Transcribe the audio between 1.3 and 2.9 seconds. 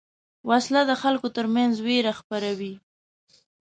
تر منځ وېره خپروي